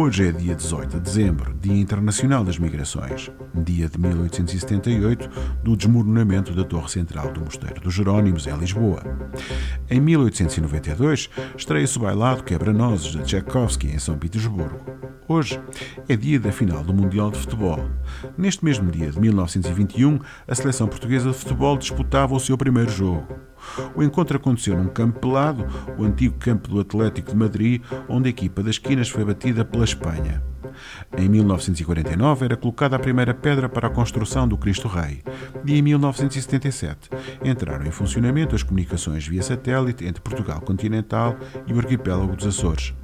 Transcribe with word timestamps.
Hoje 0.00 0.28
é 0.28 0.30
dia 0.30 0.54
18 0.54 0.90
de 0.90 1.00
dezembro, 1.00 1.52
Dia 1.60 1.76
Internacional 1.76 2.44
das 2.44 2.56
Migrações, 2.56 3.32
dia 3.52 3.88
de 3.88 3.98
1878 3.98 5.28
do 5.64 5.76
desmoronamento 5.76 6.54
da 6.54 6.62
Torre 6.62 6.88
Central 6.88 7.32
do 7.32 7.40
Mosteiro 7.40 7.80
dos 7.80 7.94
Jerónimos 7.94 8.46
em 8.46 8.56
Lisboa. 8.56 9.02
Em 9.90 10.00
1892 10.00 11.28
estreia-se 11.56 11.98
o 11.98 12.02
bailado 12.02 12.44
Quebra-Nozes 12.44 13.10
de 13.10 13.22
Tchaikovsky 13.24 13.88
em 13.88 13.98
São 13.98 14.16
Petersburgo. 14.16 14.78
Hoje 15.26 15.60
é 16.08 16.14
dia 16.14 16.38
da 16.38 16.52
final 16.52 16.84
do 16.84 16.94
Mundial 16.94 17.32
de 17.32 17.38
Futebol. 17.40 17.84
Neste 18.36 18.64
mesmo 18.64 18.92
dia 18.92 19.10
de 19.10 19.18
1921, 19.18 20.20
a 20.46 20.54
seleção 20.54 20.86
portuguesa 20.86 21.32
de 21.32 21.36
futebol 21.36 21.76
disputava 21.76 22.36
o 22.36 22.40
seu 22.40 22.56
primeiro 22.56 22.90
jogo. 22.92 23.26
O 23.94 24.02
encontro 24.02 24.36
aconteceu 24.36 24.76
num 24.76 24.88
campo 24.88 25.20
pelado, 25.20 25.66
o 25.96 26.04
antigo 26.04 26.36
campo 26.38 26.68
do 26.68 26.80
Atlético 26.80 27.30
de 27.30 27.36
Madrid, 27.36 27.82
onde 28.08 28.28
a 28.28 28.30
equipa 28.30 28.62
das 28.62 28.76
esquinas 28.76 29.08
foi 29.08 29.24
batida 29.24 29.64
pela 29.64 29.84
Espanha. 29.84 30.42
Em 31.16 31.28
1949 31.28 32.44
era 32.44 32.56
colocada 32.56 32.96
a 32.96 32.98
primeira 32.98 33.34
pedra 33.34 33.68
para 33.68 33.88
a 33.88 33.90
construção 33.90 34.46
do 34.46 34.56
Cristo 34.56 34.86
Rei 34.86 35.22
e 35.64 35.76
em 35.76 35.82
1977 35.82 37.10
entraram 37.44 37.86
em 37.86 37.90
funcionamento 37.90 38.54
as 38.54 38.62
comunicações 38.62 39.26
via 39.26 39.42
satélite 39.42 40.04
entre 40.04 40.22
Portugal 40.22 40.60
continental 40.60 41.36
e 41.66 41.72
o 41.72 41.78
arquipélago 41.78 42.36
dos 42.36 42.46
Açores. 42.46 42.94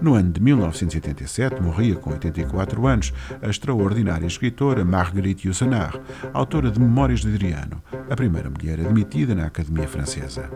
No 0.00 0.14
ano 0.14 0.30
de 0.30 0.40
1987, 0.40 1.60
morria 1.60 1.96
com 1.96 2.10
84 2.10 2.86
anos 2.86 3.12
a 3.42 3.48
extraordinária 3.48 4.26
escritora 4.26 4.84
Marguerite 4.84 5.46
Yourcenar, 5.46 6.00
autora 6.32 6.70
de 6.70 6.80
Memórias 6.80 7.20
de 7.20 7.28
Adriano, 7.28 7.82
a 8.08 8.16
primeira 8.16 8.50
mulher 8.50 8.80
admitida 8.80 9.34
na 9.34 9.46
Academia 9.46 9.88
Francesa. 9.88 10.50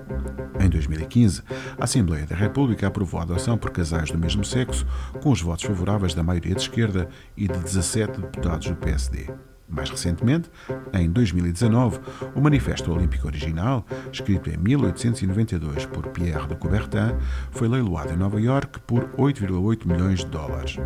Em 0.61 0.69
2015, 0.69 1.42
a 1.78 1.84
Assembleia 1.84 2.27
da 2.27 2.36
República 2.36 2.86
aprovou 2.86 3.20
a 3.20 3.25
adoção 3.25 3.59
por 3.59 3.70
casais 3.70 4.11
do 4.11 4.19
mesmo 4.19 4.44
sexo, 4.44 4.86
com 5.22 5.31
os 5.31 5.41
votos 5.41 5.64
favoráveis 5.64 6.14
da 6.14 6.22
maioria 6.22 6.55
de 6.55 6.62
esquerda 6.62 7.09
e 7.37 7.48
de 7.48 7.59
17 7.59 8.20
deputados 8.20 8.69
do 8.69 8.77
PSD. 8.77 9.28
Mais 9.69 9.89
recentemente, 9.89 10.51
em 10.93 11.11
2019, 11.11 11.98
o 12.34 12.41
Manifesto 12.41 12.93
Olímpico 12.93 13.27
original, 13.27 13.84
escrito 14.12 14.51
em 14.51 14.56
1892 14.56 15.87
por 15.87 16.09
Pierre 16.09 16.47
de 16.47 16.56
Coubertin, 16.56 17.17
foi 17.51 17.69
leiloado 17.69 18.12
em 18.12 18.17
Nova 18.17 18.41
York 18.41 18.81
por 18.81 19.05
8,8 19.17 19.87
milhões 19.87 20.21
de 20.21 20.27
dólares. 20.27 20.77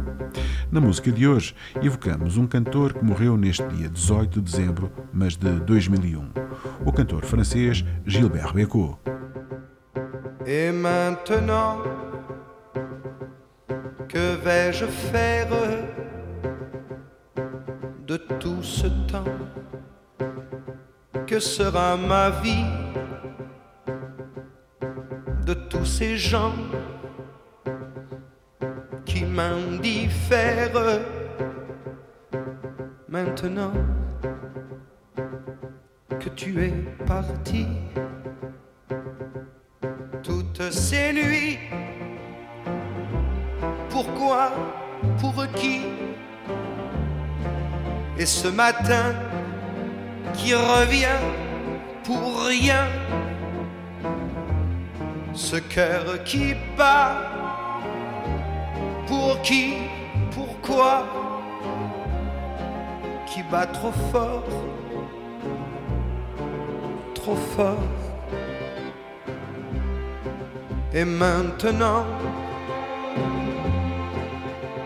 Na 0.70 0.80
música 0.80 1.10
de 1.10 1.26
hoje, 1.26 1.54
evocamos 1.82 2.36
um 2.36 2.46
cantor 2.46 2.94
que 2.94 3.04
morreu 3.04 3.36
neste 3.36 3.66
dia 3.68 3.88
18 3.88 4.40
de 4.40 4.50
dezembro, 4.50 4.90
mas 5.12 5.36
de 5.36 5.50
2001, 5.60 6.30
o 6.84 6.92
cantor 6.92 7.24
francês 7.24 7.84
Gilbert 8.06 8.52
Bécaud. 8.52 8.98
Et 10.46 10.72
maintenant, 10.72 11.82
que 14.08 14.36
vais-je 14.42 14.86
faire 14.86 16.07
tout 18.40 18.62
ce 18.62 18.86
temps. 19.10 19.24
Que 21.26 21.38
sera 21.38 21.96
ma 21.96 22.30
vie 22.30 22.64
de 25.44 25.54
tous 25.54 25.84
ces 25.84 26.16
gens 26.16 26.54
qui 29.04 29.24
m'indiffèrent 29.24 31.00
maintenant 33.08 33.72
que 36.20 36.28
tu 36.30 36.64
es 36.64 36.74
parti 37.06 37.66
toutes 40.22 40.70
ces 40.70 41.12
nuits? 41.12 41.58
Pourquoi 43.90 44.50
Pour 45.20 45.46
qui 45.54 45.80
et 48.18 48.26
ce 48.26 48.48
matin 48.48 49.14
qui 50.34 50.52
revient 50.54 51.20
pour 52.02 52.44
rien, 52.46 52.86
ce 55.32 55.56
cœur 55.56 56.24
qui 56.24 56.54
bat, 56.76 57.30
pour 59.06 59.40
qui, 59.42 59.74
pourquoi, 60.32 61.06
qui 63.26 63.42
bat 63.44 63.66
trop 63.66 63.92
fort, 64.10 64.42
trop 67.14 67.36
fort. 67.36 67.76
Et 70.92 71.04
maintenant, 71.04 72.04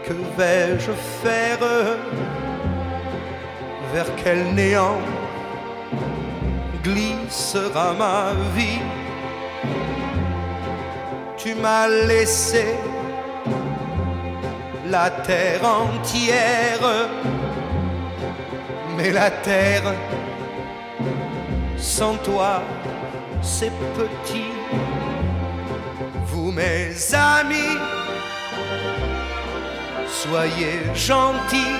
que 0.04 0.12
vais-je 0.36 0.90
faire? 1.22 1.58
Vers 3.92 4.06
quel 4.22 4.54
néant 4.54 4.98
glissera 6.82 7.92
ma 7.92 8.32
vie 8.56 8.80
Tu 11.36 11.54
m'as 11.54 11.88
laissé 11.88 12.66
la 14.86 15.10
terre 15.10 15.64
entière, 15.64 16.84
mais 18.96 19.10
la 19.10 19.30
terre 19.30 19.94
sans 21.76 22.14
toi 22.16 22.62
c'est 23.42 23.72
petit. 23.94 24.52
Vous 26.26 26.52
mes 26.52 26.94
amis, 27.12 27.76
soyez 30.08 30.80
gentils 30.94 31.78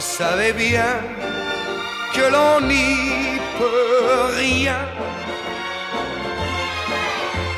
vous 0.00 0.06
savez 0.06 0.54
bien 0.54 0.92
que 2.14 2.24
l'on 2.32 2.66
n'y 2.66 3.38
peut 3.58 4.32
rien. 4.38 4.80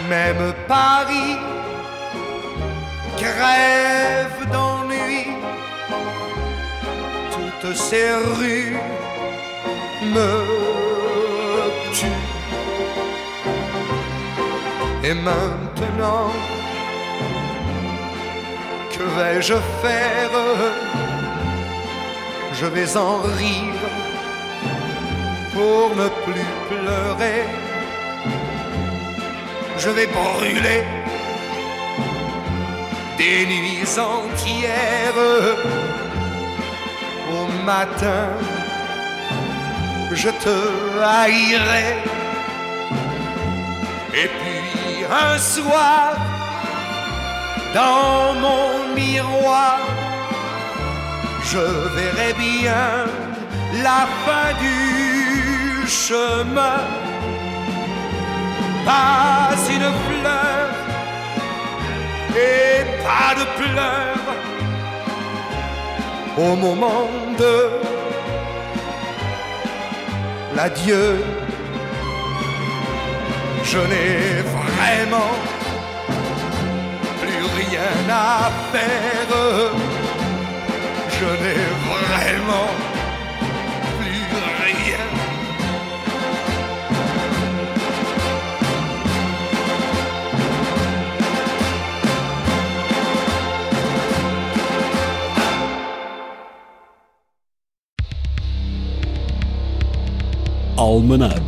Même 0.08 0.52
Paris 0.66 1.36
crève 3.16 4.40
d'ennui. 4.50 5.26
Toutes 7.30 7.76
ces 7.76 8.10
rues 8.38 8.76
me 10.14 10.32
tuent. 11.94 12.26
Et 15.04 15.14
maintenant, 15.14 16.32
que 18.92 19.04
vais-je 19.16 19.54
faire? 19.80 20.91
Je 22.62 22.68
vais 22.68 22.96
en 22.96 23.16
rire 23.40 23.86
pour 25.52 25.96
ne 25.96 26.08
plus 26.24 26.50
pleurer. 26.70 27.42
Je 29.76 29.90
vais 29.90 30.06
brûler 30.06 30.84
des 33.18 33.46
nuits 33.46 33.94
entières. 33.98 35.22
Au 37.36 37.64
matin, 37.64 38.28
je 40.12 40.30
te 40.44 40.56
haïrai. 41.02 41.90
Et 44.22 44.28
puis 44.38 45.04
un 45.26 45.36
soir, 45.38 46.14
dans 47.74 48.34
mon 48.44 48.94
miroir, 48.94 49.80
je 51.44 51.58
verrai 51.96 52.32
bien 52.34 53.06
la 53.82 54.06
fin 54.24 54.48
du 54.60 55.86
chemin. 55.86 56.80
Pas 58.84 59.54
une 59.70 59.90
fleur 60.06 60.68
et 62.34 62.84
pas 63.06 63.34
de 63.40 63.44
pleurs 63.60 64.28
au 66.36 66.56
moment 66.56 67.08
de 67.38 67.56
l'adieu. 70.56 71.22
Je 73.64 73.78
n'ai 73.78 74.42
vraiment 74.56 75.34
plus 77.20 77.44
rien 77.60 77.94
à 78.10 78.50
faire 78.72 79.91
je 81.22 81.28
n'ai 81.42 81.62
vraiment 81.88 82.70
plus 83.98 84.24
rien. 84.64 85.04
Almanac. 100.76 101.42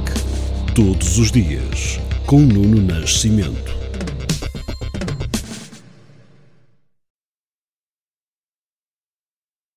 Todos 0.74 1.18
os 1.18 1.30
dias, 1.32 2.00
com 2.26 2.40
Nuno 2.40 2.80
Nascimento. 2.80 3.83